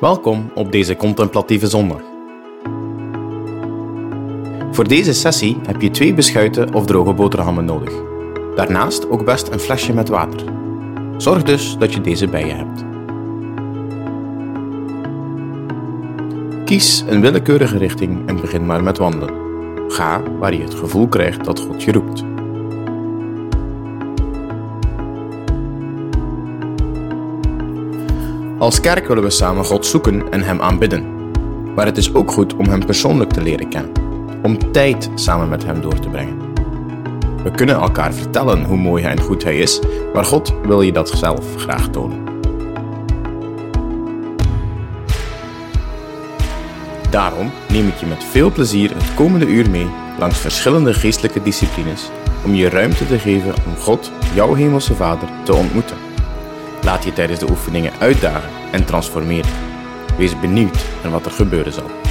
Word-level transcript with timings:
Welkom 0.00 0.50
op 0.54 0.72
deze 0.72 0.96
contemplatieve 0.96 1.66
zondag. 1.66 2.00
Voor 4.70 4.88
deze 4.88 5.12
sessie 5.12 5.56
heb 5.66 5.80
je 5.80 5.90
twee 5.90 6.14
beschuiten 6.14 6.74
of 6.74 6.86
droge 6.86 7.12
boterhammen 7.12 7.64
nodig. 7.64 7.92
Daarnaast 8.54 9.10
ook 9.10 9.24
best 9.24 9.48
een 9.48 9.60
flesje 9.60 9.92
met 9.92 10.08
water. 10.08 10.46
Zorg 11.16 11.42
dus 11.42 11.76
dat 11.78 11.92
je 11.92 12.00
deze 12.00 12.28
bij 12.28 12.46
je 12.46 12.52
hebt. 12.52 12.84
Kies 16.64 17.04
een 17.08 17.20
willekeurige 17.20 17.78
richting 17.78 18.28
en 18.28 18.40
begin 18.40 18.66
maar 18.66 18.82
met 18.82 18.98
wandelen. 18.98 19.34
Ga 19.88 20.22
waar 20.38 20.54
je 20.54 20.62
het 20.62 20.74
gevoel 20.74 21.08
krijgt 21.08 21.44
dat 21.44 21.60
God 21.60 21.82
je 21.82 21.92
roept. 21.92 22.35
Als 28.66 28.80
kerk 28.80 29.06
willen 29.08 29.22
we 29.22 29.30
samen 29.30 29.64
God 29.64 29.86
zoeken 29.86 30.30
en 30.30 30.42
Hem 30.42 30.60
aanbidden. 30.60 31.30
Maar 31.74 31.86
het 31.86 31.96
is 31.96 32.14
ook 32.14 32.30
goed 32.30 32.54
om 32.54 32.68
Hem 32.68 32.84
persoonlijk 32.86 33.30
te 33.30 33.42
leren 33.42 33.68
kennen, 33.68 33.92
om 34.42 34.72
tijd 34.72 35.10
samen 35.14 35.48
met 35.48 35.64
Hem 35.64 35.80
door 35.80 35.98
te 35.98 36.08
brengen. 36.08 36.38
We 37.42 37.50
kunnen 37.50 37.74
elkaar 37.74 38.14
vertellen 38.14 38.64
hoe 38.64 38.76
mooi 38.76 39.04
en 39.04 39.20
goed 39.20 39.44
Hij 39.44 39.58
is, 39.58 39.80
maar 40.14 40.24
God 40.24 40.54
wil 40.62 40.82
je 40.82 40.92
dat 40.92 41.08
zelf 41.08 41.56
graag 41.56 41.88
tonen. 41.88 42.24
Daarom 47.10 47.50
neem 47.68 47.88
ik 47.88 47.96
je 47.96 48.06
met 48.06 48.24
veel 48.24 48.52
plezier 48.52 48.90
het 48.94 49.14
komende 49.14 49.46
uur 49.46 49.70
mee 49.70 49.86
langs 50.18 50.38
verschillende 50.38 50.94
geestelijke 50.94 51.42
disciplines 51.42 52.10
om 52.44 52.54
je 52.54 52.68
ruimte 52.68 53.06
te 53.06 53.18
geven 53.18 53.54
om 53.66 53.76
God, 53.76 54.10
jouw 54.34 54.54
Hemelse 54.54 54.94
Vader, 54.94 55.28
te 55.42 55.54
ontmoeten. 55.54 55.96
Laat 56.82 57.04
je 57.04 57.12
tijdens 57.12 57.40
de 57.40 57.50
oefeningen 57.50 57.92
uitdagen 57.98 58.55
en 58.72 58.84
transformeren. 58.84 59.50
Wees 60.18 60.40
benieuwd 60.40 60.86
naar 61.02 61.12
wat 61.12 61.24
er 61.24 61.30
gebeuren 61.30 61.72
zal. 61.72 62.05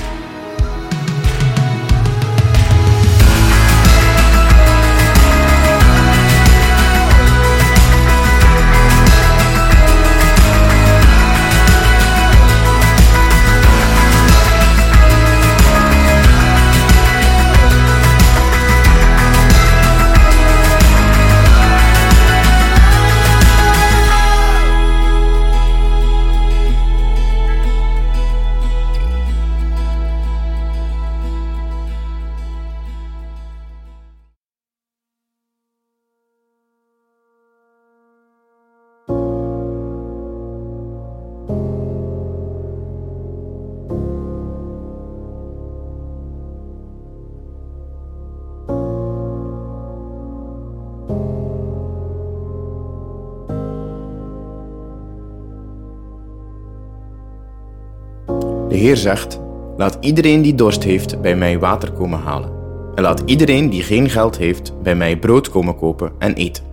De 58.75 58.81
Heer 58.81 58.97
zegt: 58.97 59.39
Laat 59.77 59.97
iedereen 59.99 60.41
die 60.41 60.55
dorst 60.55 60.83
heeft 60.83 61.21
bij 61.21 61.35
mij 61.35 61.59
water 61.59 61.91
komen 61.91 62.19
halen. 62.19 62.49
En 62.95 63.03
laat 63.03 63.21
iedereen 63.25 63.69
die 63.69 63.83
geen 63.83 64.09
geld 64.09 64.37
heeft 64.37 64.73
bij 64.83 64.95
mij 64.95 65.17
brood 65.17 65.49
komen 65.49 65.75
kopen 65.75 66.11
en 66.19 66.33
eten. 66.33 66.63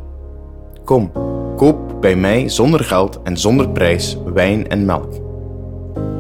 Kom, 0.85 1.13
koop 1.57 1.97
bij 2.01 2.17
mij 2.17 2.49
zonder 2.49 2.81
geld 2.81 3.21
en 3.23 3.37
zonder 3.37 3.69
prijs 3.69 4.17
wijn 4.35 4.69
en 4.69 4.85
melk. 4.85 5.13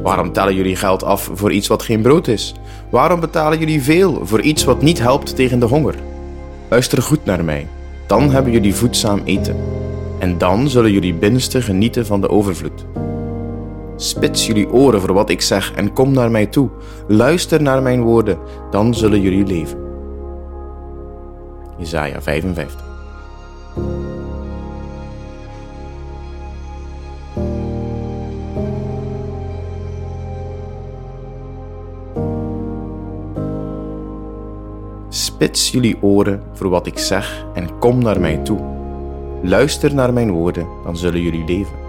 Waarom 0.02 0.32
tellen 0.32 0.54
jullie 0.54 0.76
geld 0.76 1.04
af 1.04 1.30
voor 1.34 1.52
iets 1.52 1.66
wat 1.68 1.82
geen 1.82 2.02
brood 2.02 2.28
is? 2.28 2.54
Waarom 2.90 3.20
betalen 3.20 3.58
jullie 3.58 3.82
veel 3.82 4.26
voor 4.26 4.40
iets 4.40 4.64
wat 4.64 4.82
niet 4.82 4.98
helpt 4.98 5.36
tegen 5.36 5.58
de 5.60 5.66
honger? 5.66 5.94
Luister 6.68 7.02
goed 7.02 7.24
naar 7.24 7.44
mij, 7.44 7.66
dan 8.06 8.30
hebben 8.30 8.52
jullie 8.52 8.74
voedzaam 8.74 9.20
eten. 9.24 9.56
En 10.18 10.38
dan 10.38 10.68
zullen 10.68 10.92
jullie 10.92 11.14
binnenste 11.14 11.62
genieten 11.62 12.06
van 12.06 12.20
de 12.20 12.28
overvloed. 12.28 12.84
Spits 14.02 14.46
jullie 14.46 14.72
oren 14.72 15.00
voor 15.00 15.12
wat 15.12 15.30
ik 15.30 15.40
zeg 15.40 15.72
en 15.74 15.92
kom 15.92 16.12
naar 16.12 16.30
mij 16.30 16.46
toe. 16.46 16.70
Luister 17.08 17.62
naar 17.62 17.82
mijn 17.82 18.02
woorden, 18.02 18.38
dan 18.70 18.94
zullen 18.94 19.20
jullie 19.20 19.46
leven. 19.46 19.78
Jesaja 21.78 22.22
55. 22.22 22.84
Spits 35.08 35.70
jullie 35.70 36.02
oren 36.02 36.42
voor 36.52 36.68
wat 36.68 36.86
ik 36.86 36.98
zeg 36.98 37.46
en 37.54 37.78
kom 37.78 38.02
naar 38.02 38.20
mij 38.20 38.36
toe. 38.36 38.58
Luister 39.42 39.94
naar 39.94 40.12
mijn 40.12 40.30
woorden, 40.30 40.66
dan 40.84 40.96
zullen 40.96 41.20
jullie 41.20 41.44
leven. 41.44 41.81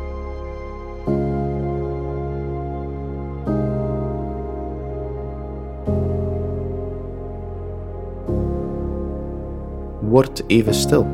Word 10.13 10.43
even 10.47 10.73
stil. 10.73 11.05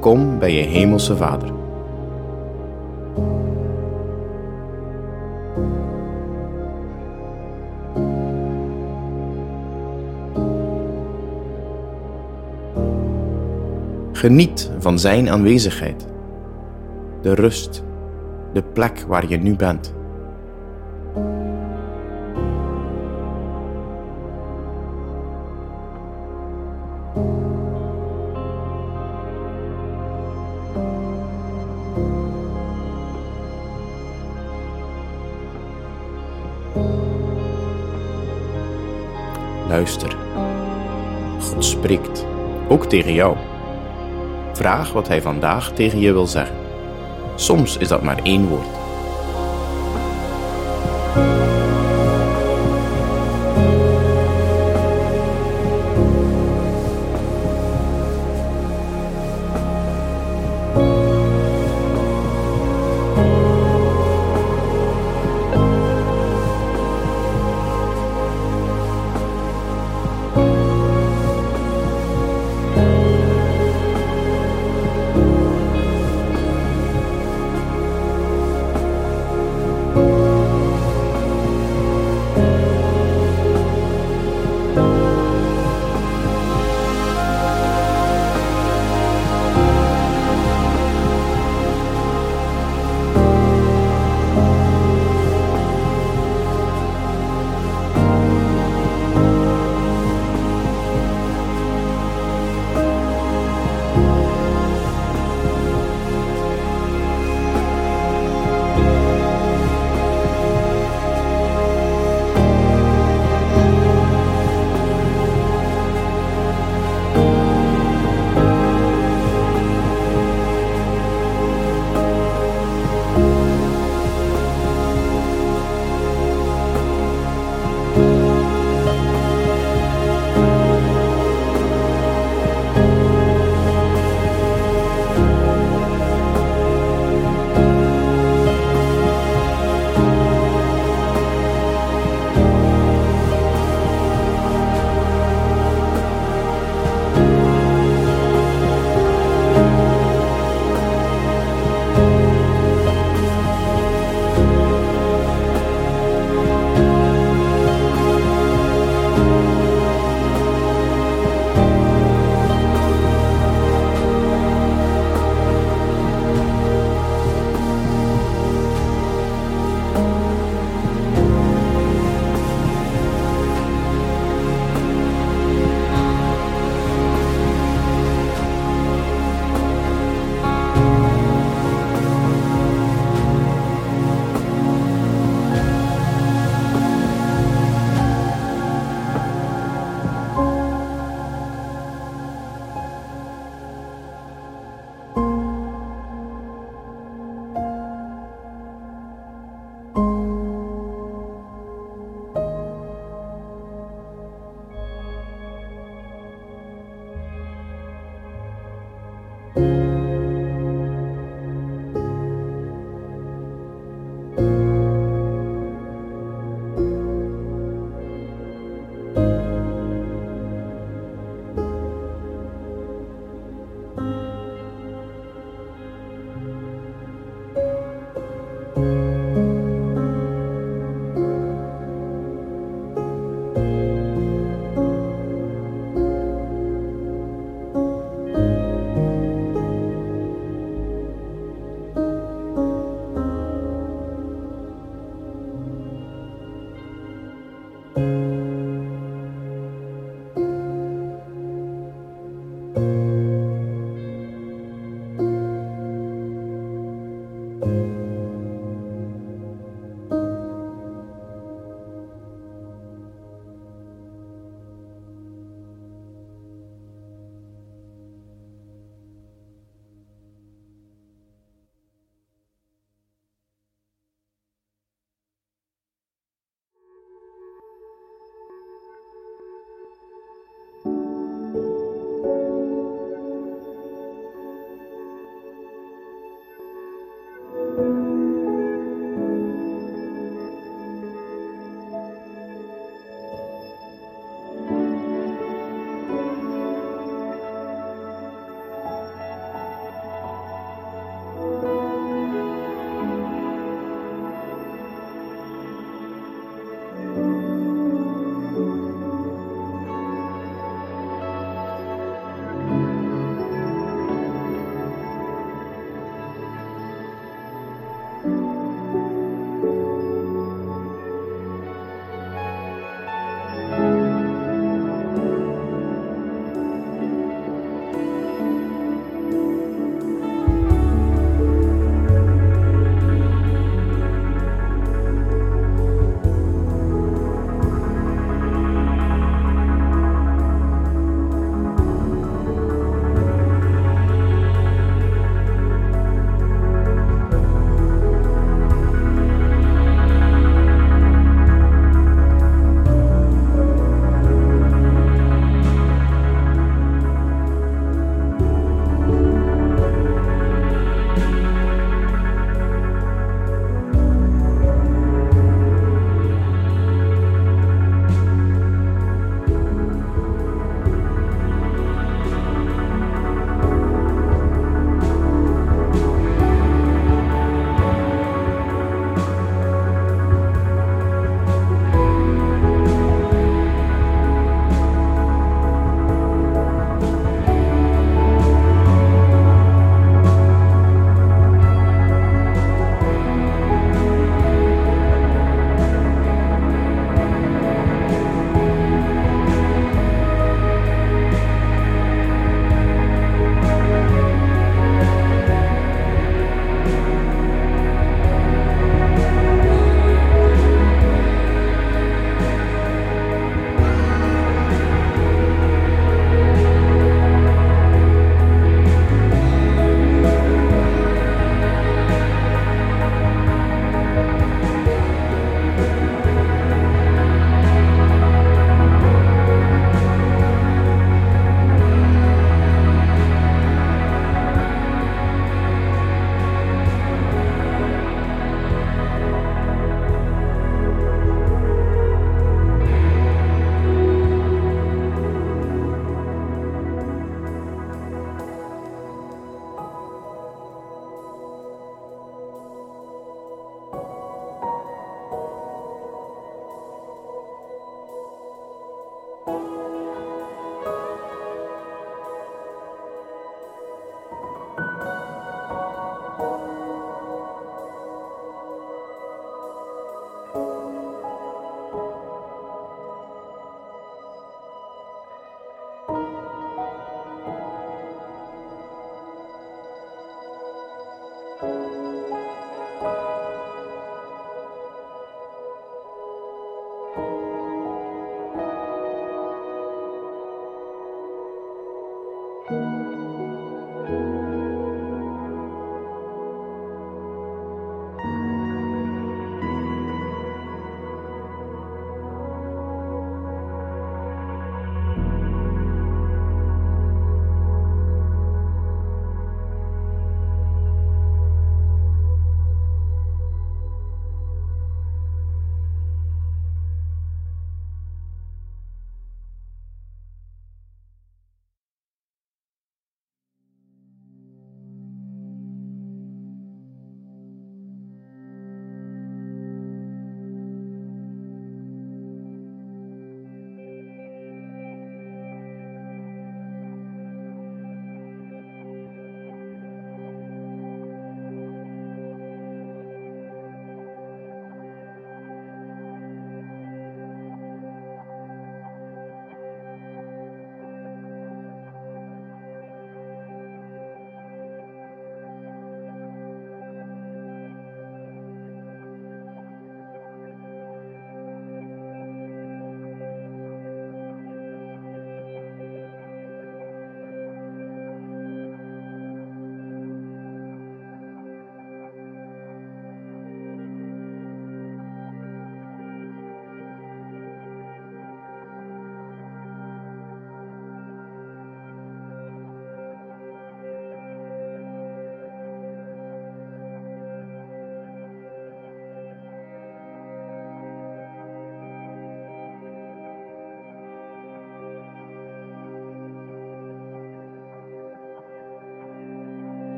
Kom 0.00 0.38
bij 0.38 0.54
je 0.54 0.62
Hemelse 0.62 1.16
Vader. 1.16 1.52
Geniet 14.12 14.70
van 14.78 14.98
Zijn 14.98 15.30
aanwezigheid, 15.30 16.06
de 17.22 17.34
rust, 17.34 17.82
de 18.52 18.62
plek 18.62 19.04
waar 19.06 19.28
je 19.28 19.36
nu 19.36 19.56
bent. 19.56 19.94
Luister. 39.68 40.16
God 41.40 41.64
spreekt, 41.64 42.26
ook 42.68 42.86
tegen 42.86 43.14
jou. 43.14 43.36
Vraag 44.52 44.92
wat 44.92 45.08
Hij 45.08 45.22
vandaag 45.22 45.72
tegen 45.72 45.98
je 45.98 46.12
wil 46.12 46.26
zeggen. 46.26 46.61
Soms 47.42 47.76
is 47.76 47.88
dat 47.88 48.02
maar 48.02 48.18
één 48.22 48.48
woord. 48.48 48.81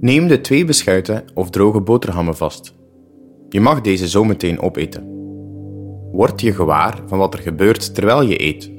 Neem 0.00 0.28
de 0.28 0.40
twee 0.40 0.64
beschuiten 0.64 1.24
of 1.34 1.50
droge 1.50 1.80
boterhammen 1.80 2.36
vast. 2.36 2.74
Je 3.48 3.60
mag 3.60 3.80
deze 3.80 4.08
zo 4.08 4.24
meteen 4.24 4.60
opeten. 4.60 5.06
Word 6.12 6.40
je 6.40 6.52
gewaar 6.52 7.02
van 7.06 7.18
wat 7.18 7.34
er 7.34 7.40
gebeurt 7.40 7.94
terwijl 7.94 8.22
je 8.22 8.42
eet. 8.42 8.70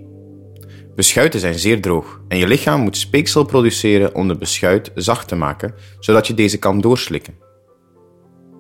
Beschuiten 0.96 1.40
zijn 1.40 1.60
zeer 1.60 1.82
droog 1.82 2.22
en 2.28 2.38
je 2.38 2.48
lichaam 2.48 2.82
moet 2.82 2.98
speeksel 2.98 3.46
produceren 3.46 4.16
om 4.16 4.28
de 4.28 4.38
beschuit 4.38 4.92
zacht 4.96 5.28
te 5.28 5.36
maken, 5.36 5.74
zodat 6.00 6.28
je 6.28 6.34
deze 6.34 6.60
kan 6.60 6.82
doorslikken. 6.82 7.38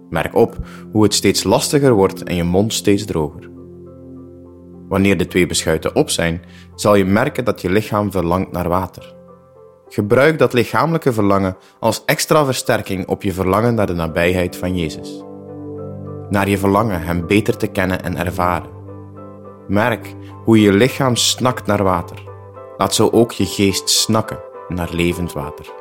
Merk 0.09 0.35
op 0.35 0.57
hoe 0.91 1.03
het 1.03 1.13
steeds 1.13 1.43
lastiger 1.43 1.93
wordt 1.93 2.23
en 2.23 2.35
je 2.35 2.43
mond 2.43 2.73
steeds 2.73 3.05
droger. 3.05 3.49
Wanneer 4.87 5.17
de 5.17 5.27
twee 5.27 5.45
beschuiten 5.45 5.95
op 5.95 6.09
zijn, 6.09 6.41
zal 6.75 6.95
je 6.95 7.05
merken 7.05 7.45
dat 7.45 7.61
je 7.61 7.69
lichaam 7.69 8.11
verlangt 8.11 8.51
naar 8.51 8.69
water. 8.69 9.17
Gebruik 9.89 10.37
dat 10.37 10.53
lichamelijke 10.53 11.13
verlangen 11.13 11.57
als 11.79 12.03
extra 12.05 12.45
versterking 12.45 13.07
op 13.07 13.23
je 13.23 13.33
verlangen 13.33 13.75
naar 13.75 13.87
de 13.87 13.93
nabijheid 13.93 14.55
van 14.55 14.77
Jezus. 14.77 15.23
Naar 16.29 16.49
je 16.49 16.57
verlangen 16.57 17.01
Hem 17.01 17.27
beter 17.27 17.57
te 17.57 17.67
kennen 17.67 18.03
en 18.03 18.17
ervaren. 18.17 18.69
Merk 19.67 20.15
hoe 20.43 20.61
je 20.61 20.73
lichaam 20.73 21.15
snakt 21.15 21.65
naar 21.65 21.83
water. 21.83 22.23
Laat 22.77 22.95
zo 22.95 23.09
ook 23.09 23.31
je 23.31 23.45
geest 23.45 23.89
snakken 23.89 24.39
naar 24.67 24.89
levend 24.91 25.33
water. 25.33 25.78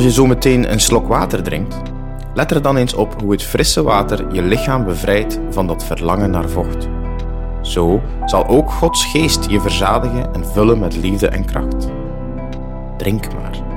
Als 0.00 0.08
je 0.08 0.14
zo 0.14 0.26
meteen 0.26 0.72
een 0.72 0.80
slok 0.80 1.08
water 1.08 1.42
drinkt, 1.42 1.76
let 2.34 2.50
er 2.50 2.62
dan 2.62 2.76
eens 2.76 2.94
op 2.94 3.20
hoe 3.20 3.32
het 3.32 3.42
frisse 3.42 3.82
water 3.82 4.34
je 4.34 4.42
lichaam 4.42 4.84
bevrijdt 4.84 5.40
van 5.50 5.66
dat 5.66 5.84
verlangen 5.84 6.30
naar 6.30 6.48
vocht. 6.48 6.88
Zo 7.62 8.02
zal 8.24 8.46
ook 8.46 8.70
Gods 8.70 9.04
geest 9.04 9.50
je 9.50 9.60
verzadigen 9.60 10.34
en 10.34 10.46
vullen 10.46 10.78
met 10.78 10.96
liefde 10.96 11.28
en 11.28 11.44
kracht. 11.44 11.88
Drink 12.96 13.32
maar. 13.34 13.69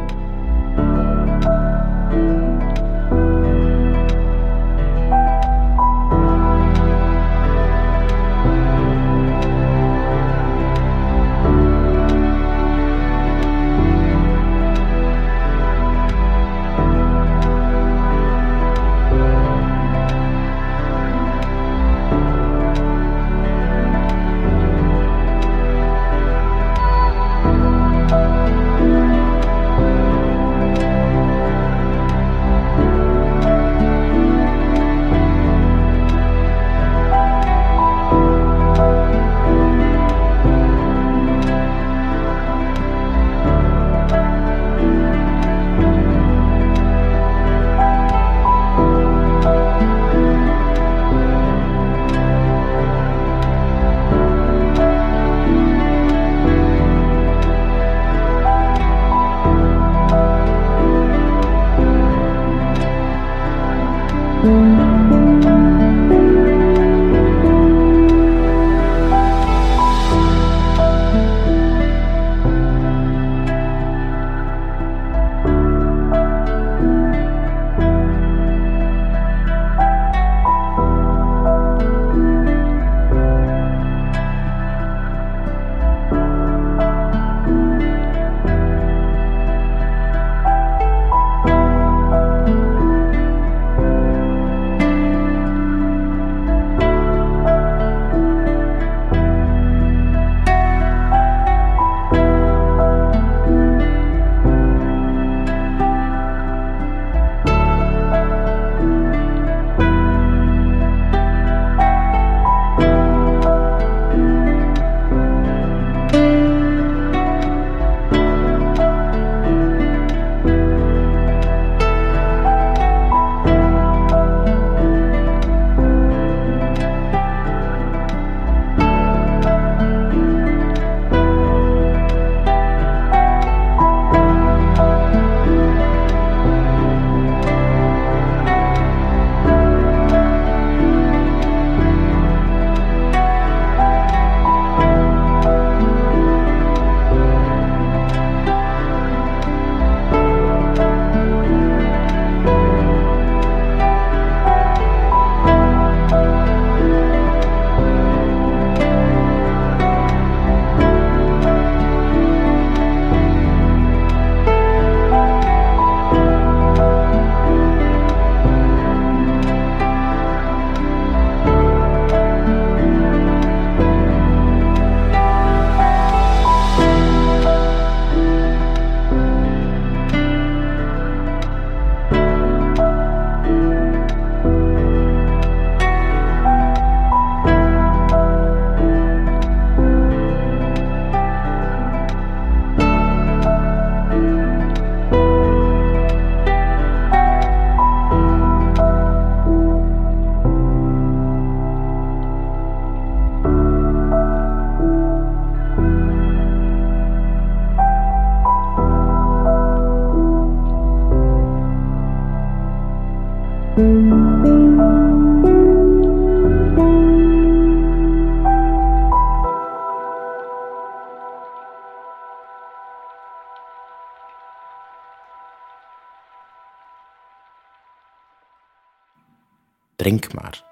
drink 230.03 230.33
maar. 230.33 230.63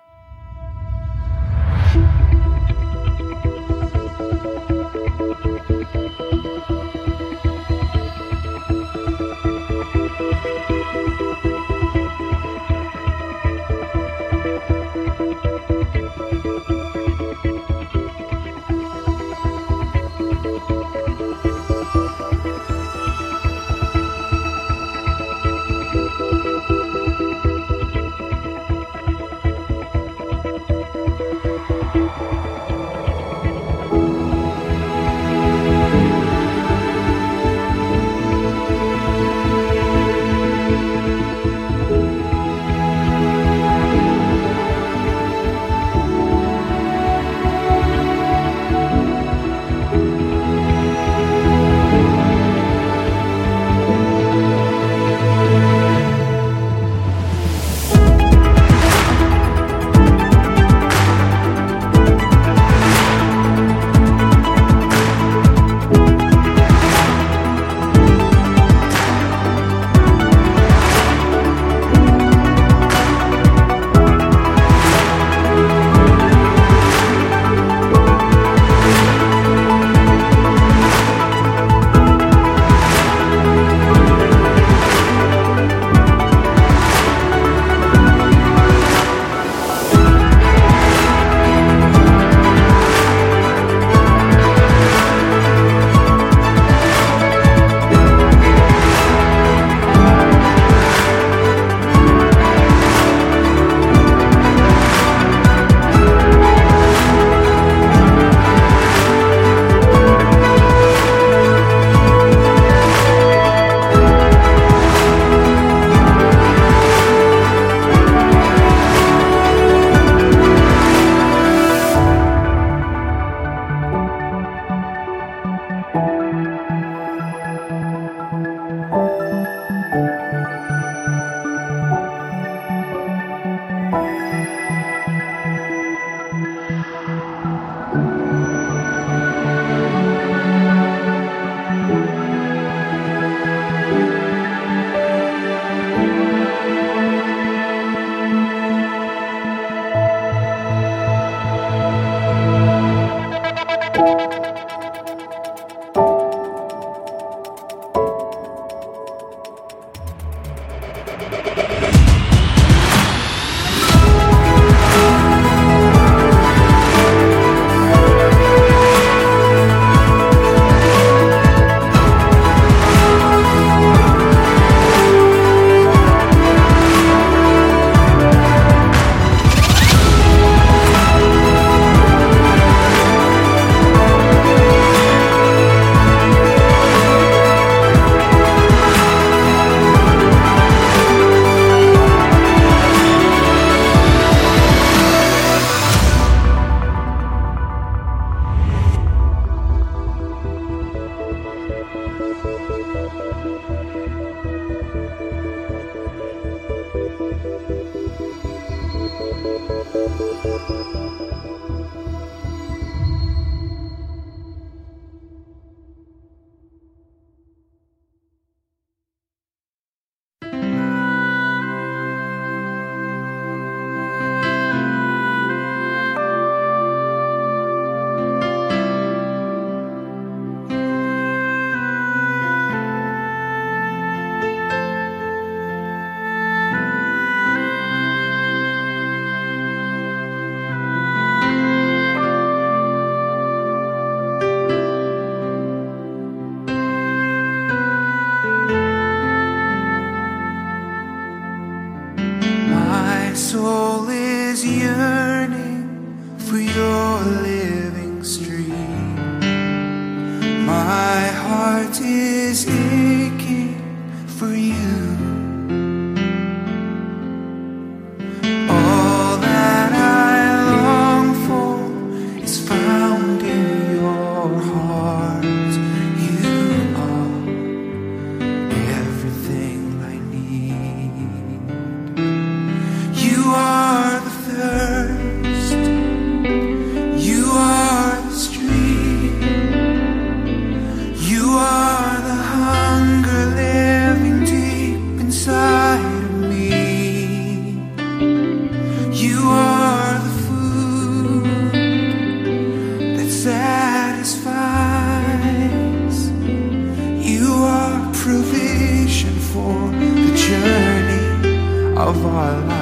For 309.62 309.92
the 309.92 310.36
journey 310.36 311.96
of 311.96 312.26
our 312.26 312.62
lives. 312.62 312.81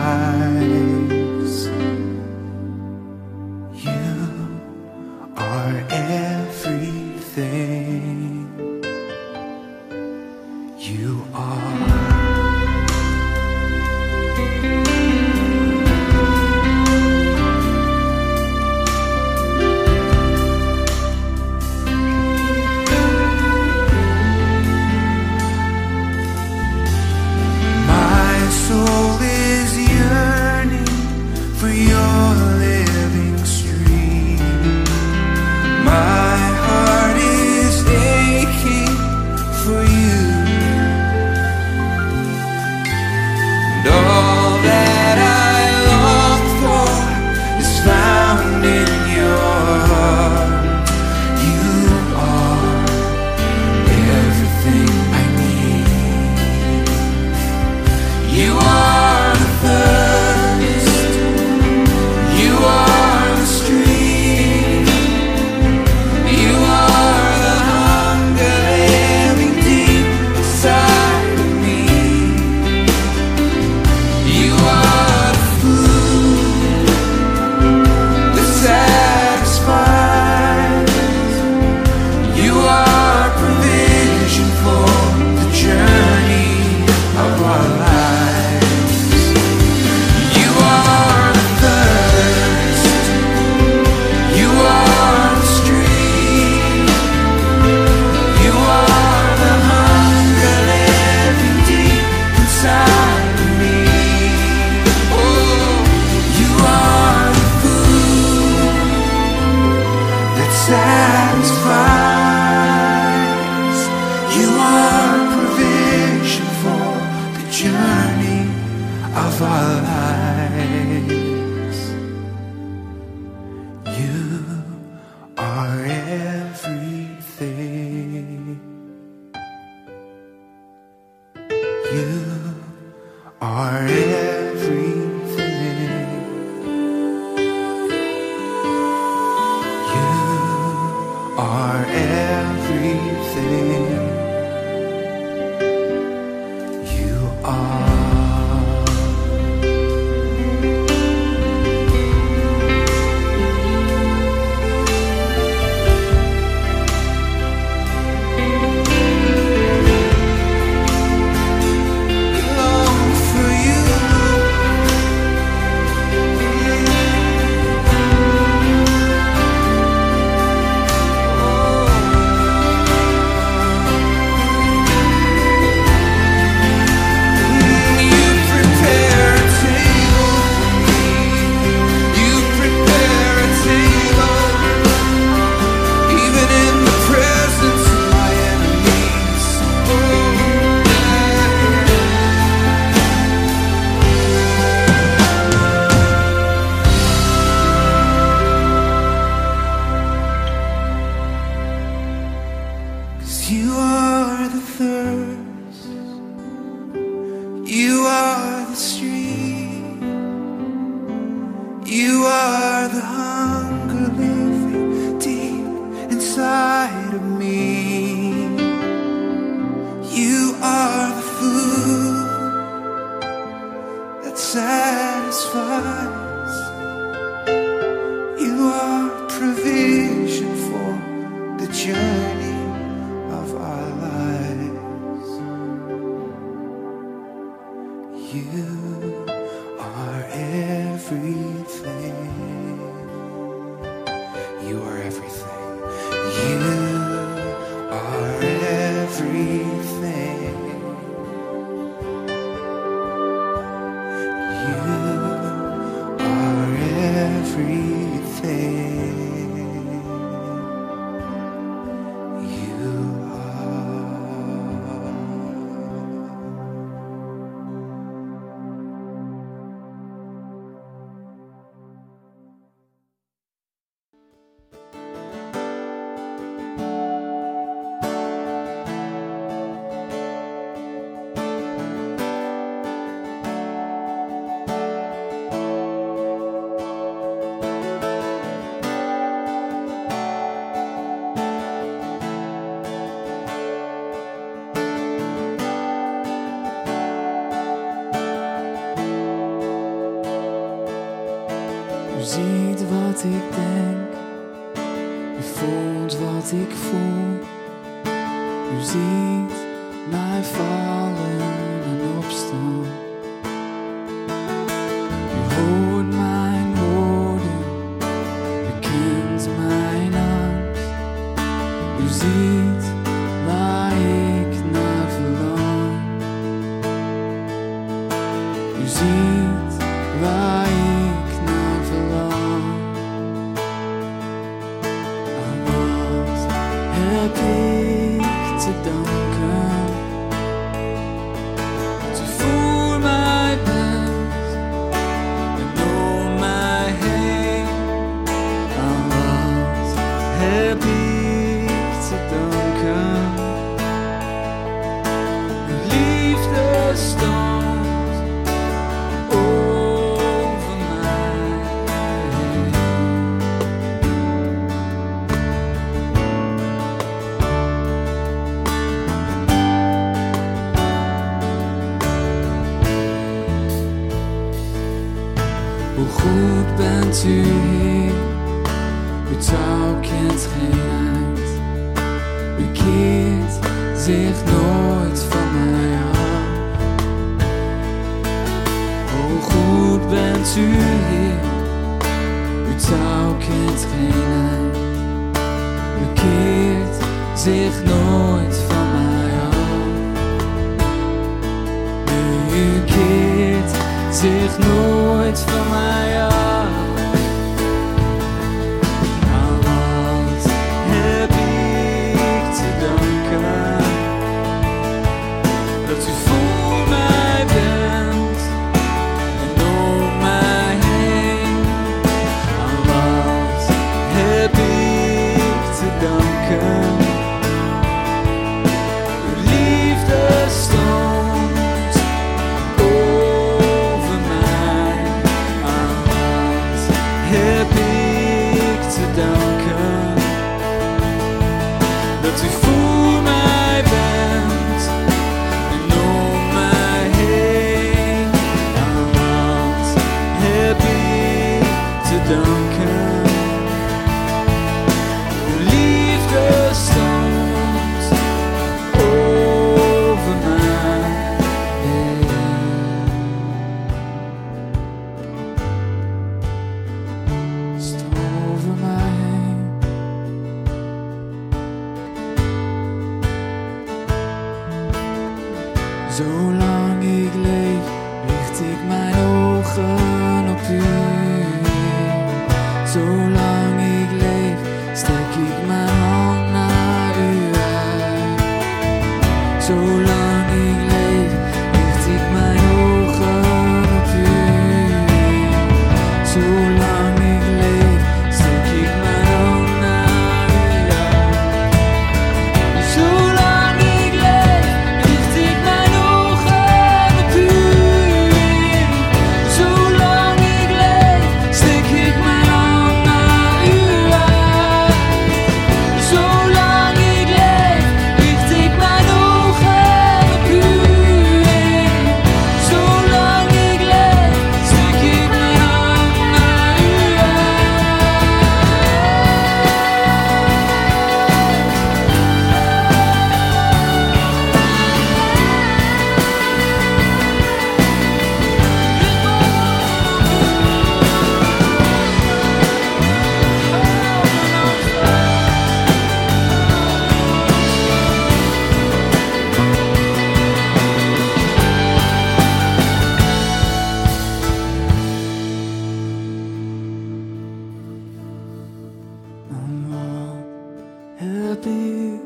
happy 561.49 562.19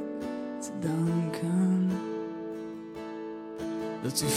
to 0.61 0.69
Duncan 0.81 1.87
that 4.03 4.21
you 4.21 4.27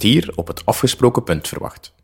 kwartier 0.00 0.32
op 0.34 0.46
het 0.46 0.66
afgesproken 0.66 1.22
punt 1.24 1.48
verwacht. 1.48 1.94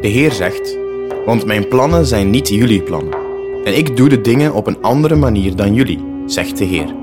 De 0.00 0.08
Heer 0.08 0.32
zegt: 0.32 0.78
Want 1.26 1.46
mijn 1.46 1.68
plannen 1.68 2.06
zijn 2.06 2.30
niet 2.30 2.48
jullie 2.48 2.82
plannen. 2.82 3.14
En 3.64 3.76
ik 3.76 3.96
doe 3.96 4.08
de 4.08 4.20
dingen 4.20 4.52
op 4.52 4.66
een 4.66 4.82
andere 4.82 5.16
manier 5.16 5.56
dan 5.56 5.74
jullie, 5.74 6.04
zegt 6.26 6.58
de 6.58 6.64
Heer. 6.64 6.94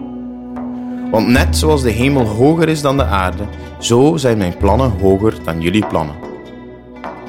Want 1.12 1.28
net 1.28 1.58
zoals 1.58 1.82
de 1.82 1.89
hemel 1.89 2.26
hoger 2.26 2.70
is 2.70 2.82
dan 2.82 2.98
de 2.98 3.04
aarde, 3.04 3.43
zo 3.80 4.18
zijn 4.18 4.38
mijn 4.38 4.58
plannen 4.58 4.91
hoger 5.00 5.34
dan 5.43 5.62
jullie 5.62 5.86
plannen. 5.86 6.16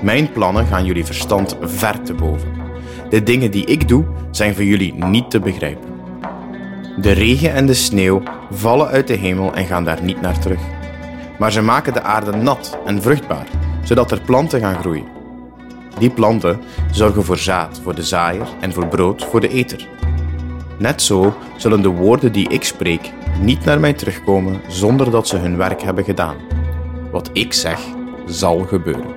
Mijn 0.03 0.33
plannen 0.33 0.67
gaan 0.67 0.85
jullie 0.85 1.05
verstand 1.05 1.57
ver 1.61 2.03
te 2.03 2.15
boven. 2.15 2.49
De 3.11 3.23
dingen 3.23 3.51
die 3.51 3.65
ik 3.65 3.89
doe, 3.89 4.05
zijn 4.31 4.55
voor 4.55 4.65
jullie 4.65 4.95
niet 4.95 5.31
te 5.31 5.41
begrijpen. 5.41 5.91
De 7.01 7.13
regen 7.13 7.53
en 7.53 7.67
de 7.67 7.75
sneeuw 7.75 8.23
vallen 8.51 8.87
uit 8.87 9.07
de 9.07 9.15
hemel 9.15 9.55
en 9.55 9.67
gaan 9.67 9.85
daar 9.85 10.03
niet 10.03 10.21
naar 10.21 10.39
terug. 10.39 10.61
Maar 11.39 11.53
ze 11.53 11.63
maken 11.63 11.93
de 11.93 12.03
aarde 12.03 12.37
nat 12.37 12.79
en 12.87 13.03
vruchtbaar, 13.03 13.47
zodat 13.83 14.11
er 14.11 14.21
planten 14.21 14.61
gaan 14.61 14.79
groeien. 14.79 15.18
Die 15.99 16.11
planten 16.11 16.61
zorgen 16.91 17.25
voor 17.25 17.39
zaad 17.39 17.81
voor 17.83 17.95
de 17.95 18.03
zaaier 18.03 18.49
en 18.61 18.73
voor 18.73 18.87
brood 18.87 19.25
voor 19.25 19.41
de 19.41 19.49
eter. 19.49 19.89
Net 20.79 21.03
zo 21.03 21.35
zullen 21.57 21.83
de 21.83 21.89
woorden 21.89 22.33
die 22.33 22.49
ik 22.49 22.65
spreek 22.65 23.13
niet 23.41 23.65
naar 23.65 23.81
mij 23.81 23.93
terugkomen 23.93 24.61
zonder 24.69 25.11
dat 25.11 25.29
ze 25.29 25.37
hun 25.37 25.57
werk 25.57 25.83
hebben 25.83 26.05
gedaan. 26.05 26.37
Wat 27.13 27.31
ik 27.33 27.53
zeg, 27.53 27.81
zal 28.27 28.59
gebeuren. 28.59 29.17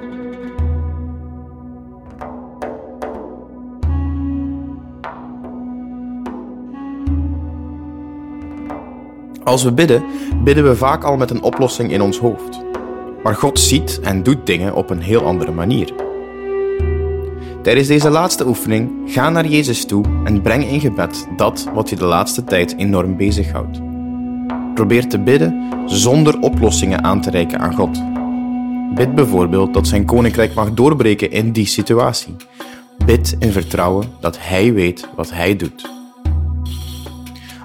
Als 9.43 9.63
we 9.63 9.71
bidden, 9.71 10.03
bidden 10.43 10.63
we 10.63 10.75
vaak 10.75 11.03
al 11.03 11.17
met 11.17 11.29
een 11.29 11.41
oplossing 11.41 11.91
in 11.91 12.01
ons 12.01 12.19
hoofd. 12.19 12.59
Maar 13.23 13.36
God 13.36 13.59
ziet 13.59 13.99
en 13.99 14.23
doet 14.23 14.45
dingen 14.45 14.75
op 14.75 14.89
een 14.89 15.01
heel 15.01 15.25
andere 15.25 15.51
manier. 15.51 15.93
Tijdens 17.64 17.88
deze 17.88 18.09
laatste 18.09 18.47
oefening 18.47 18.91
ga 19.05 19.30
naar 19.30 19.47
Jezus 19.47 19.86
toe 19.86 20.05
en 20.24 20.41
breng 20.41 20.66
in 20.66 20.80
gebed 20.80 21.28
dat 21.36 21.70
wat 21.74 21.89
je 21.89 21.95
de 21.95 22.05
laatste 22.05 22.43
tijd 22.43 22.78
enorm 22.78 23.18
bezighoudt. 23.18 23.80
Probeer 24.74 25.07
te 25.07 25.20
bidden 25.20 25.70
zonder 25.86 26.39
oplossingen 26.39 27.03
aan 27.03 27.22
te 27.22 27.30
reiken 27.30 27.59
aan 27.59 27.76
God. 27.76 28.01
Bid 28.95 29.16
bijvoorbeeld 29.16 29.74
dat 29.74 29.88
zijn 29.88 30.05
koninkrijk 30.05 30.53
mag 30.53 30.74
doorbreken 30.74 31.32
in 31.32 31.51
die 31.51 31.66
situatie. 31.66 32.36
Bid 33.05 33.36
in 33.39 33.51
vertrouwen 33.51 34.07
dat 34.20 34.38
Hij 34.39 34.74
weet 34.74 35.07
wat 35.16 35.32
Hij 35.32 35.55
doet. 35.55 35.89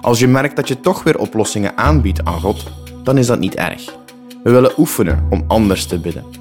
Als 0.01 0.19
je 0.19 0.27
merkt 0.27 0.55
dat 0.55 0.67
je 0.67 0.79
toch 0.79 1.03
weer 1.03 1.19
oplossingen 1.19 1.77
aanbiedt 1.77 2.25
aan 2.25 2.39
God, 2.39 2.63
dan 3.03 3.17
is 3.17 3.27
dat 3.27 3.39
niet 3.39 3.55
erg. 3.55 3.97
We 4.43 4.51
willen 4.51 4.71
oefenen 4.77 5.27
om 5.29 5.43
anders 5.47 5.85
te 5.85 5.99
bidden. 5.99 6.36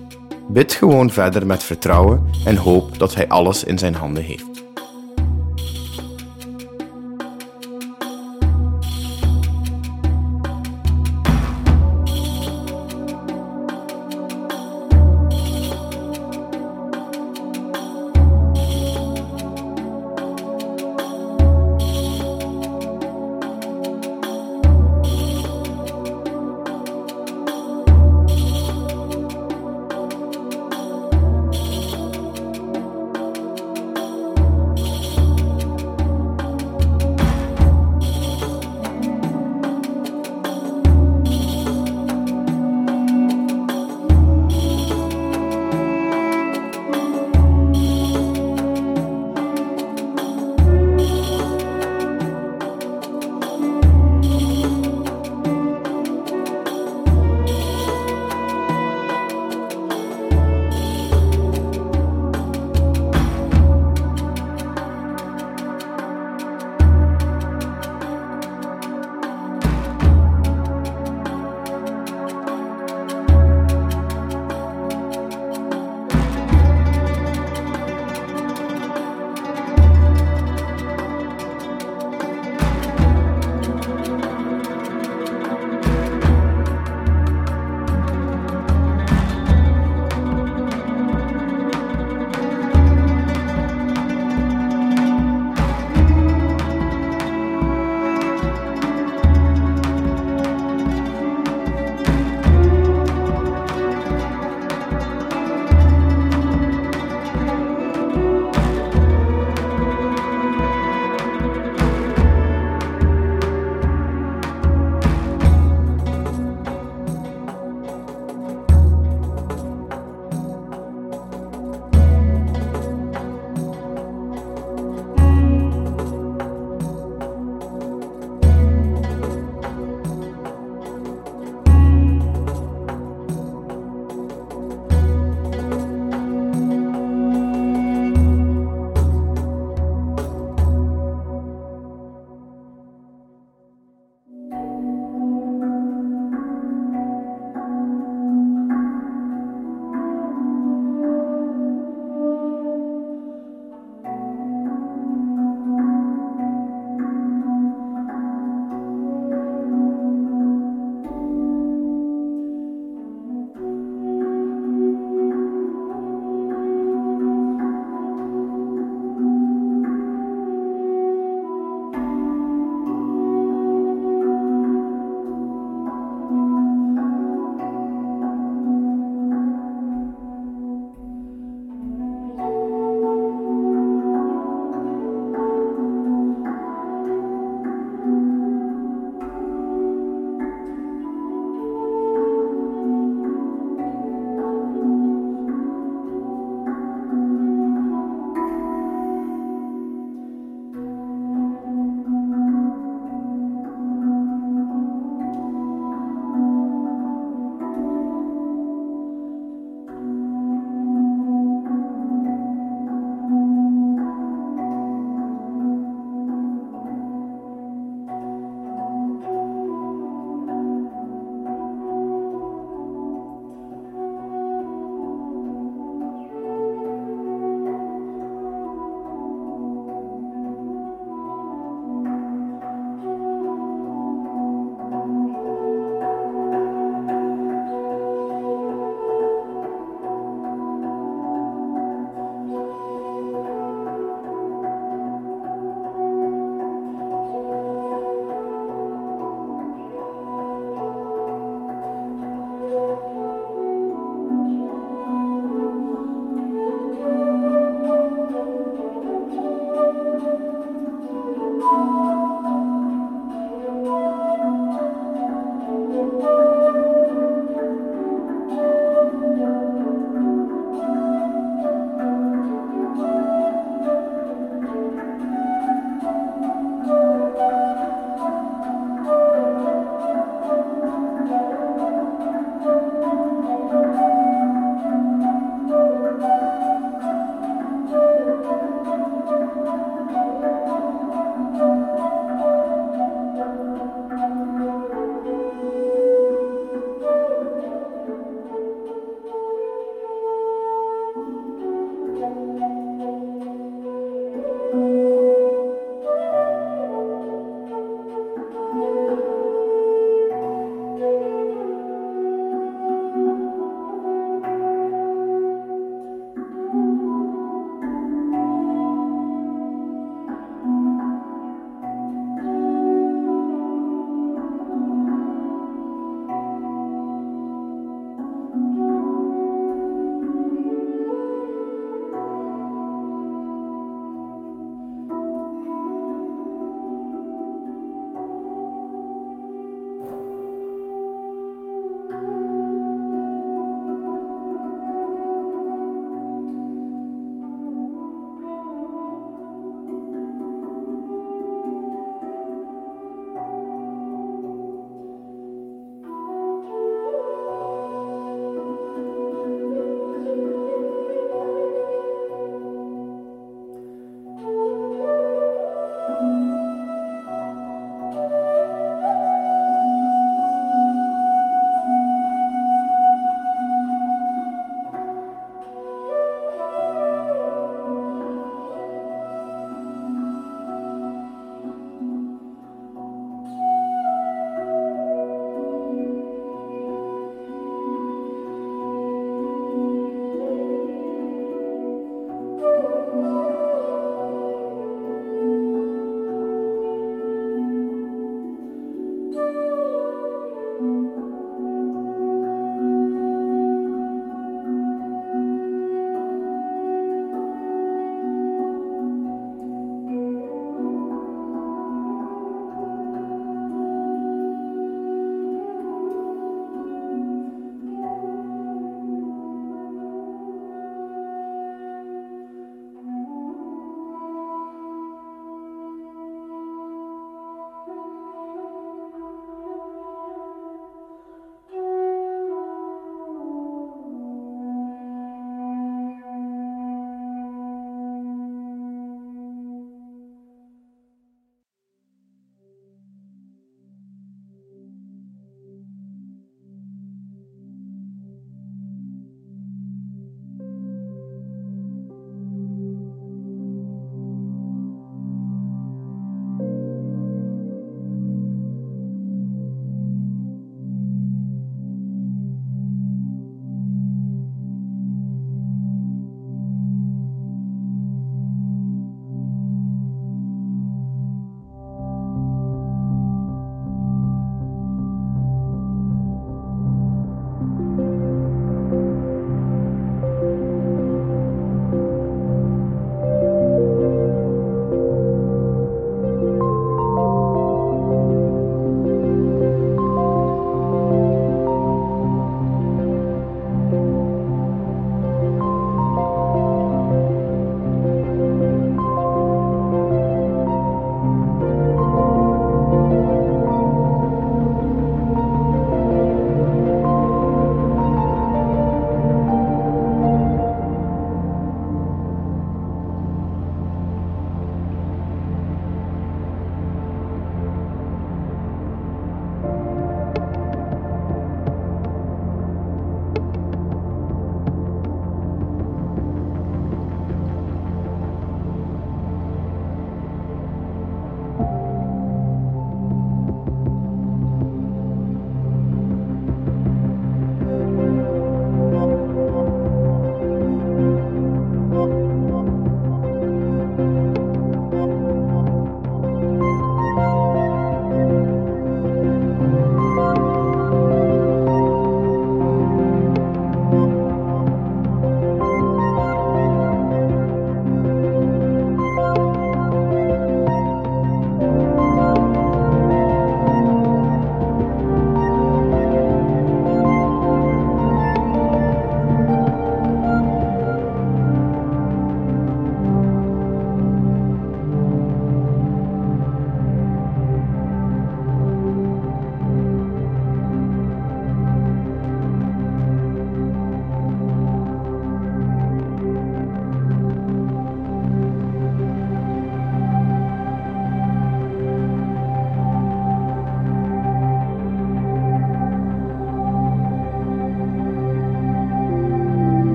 Bid 0.49 0.73
gewoon 0.73 1.11
verder 1.11 1.47
met 1.47 1.63
vertrouwen 1.63 2.31
en 2.45 2.57
hoop 2.57 2.99
dat 2.99 3.15
Hij 3.15 3.29
alles 3.29 3.65
in 3.65 3.79
zijn 3.79 3.95
handen 3.95 4.23
heeft. 4.23 4.56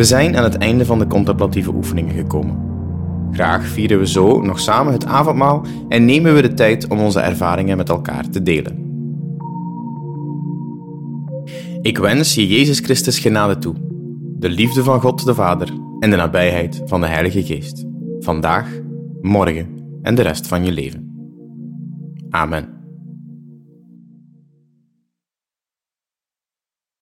We 0.00 0.06
zijn 0.06 0.36
aan 0.36 0.44
het 0.44 0.56
einde 0.56 0.84
van 0.84 0.98
de 0.98 1.06
contemplatieve 1.06 1.74
oefeningen 1.74 2.14
gekomen. 2.14 2.58
Graag 3.32 3.66
vieren 3.66 3.98
we 3.98 4.06
zo 4.06 4.40
nog 4.40 4.60
samen 4.60 4.92
het 4.92 5.06
avondmaal 5.06 5.64
en 5.88 6.04
nemen 6.04 6.34
we 6.34 6.42
de 6.42 6.54
tijd 6.54 6.88
om 6.88 6.98
onze 6.98 7.20
ervaringen 7.20 7.76
met 7.76 7.88
elkaar 7.88 8.28
te 8.28 8.42
delen. 8.42 8.78
Ik 11.82 11.98
wens 11.98 12.34
je 12.34 12.46
Jezus 12.46 12.78
Christus 12.78 13.18
genade 13.18 13.58
toe, 13.58 13.74
de 14.38 14.48
liefde 14.48 14.82
van 14.82 15.00
God 15.00 15.24
de 15.24 15.34
Vader 15.34 15.68
en 15.98 16.10
de 16.10 16.16
nabijheid 16.16 16.82
van 16.84 17.00
de 17.00 17.06
Heilige 17.06 17.44
Geest, 17.44 17.84
vandaag, 18.18 18.68
morgen 19.20 19.68
en 20.02 20.14
de 20.14 20.22
rest 20.22 20.46
van 20.46 20.64
je 20.64 20.72
leven. 20.72 21.08
Amen. 22.30 22.79